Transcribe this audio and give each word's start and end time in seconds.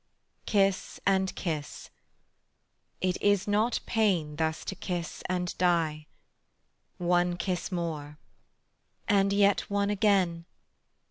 Kiss 0.47 0.99
and 1.05 1.35
kiss: 1.35 1.91
"It 3.01 3.21
is 3.21 3.47
not 3.47 3.79
pain 3.85 4.37
Thus 4.37 4.65
to 4.65 4.73
kiss 4.73 5.21
and 5.29 5.55
die. 5.59 6.07
One 6.97 7.37
kiss 7.37 7.71
more." 7.71 8.17
"And 9.07 9.31
yet 9.31 9.69
one 9.69 9.91
again." 9.91 10.45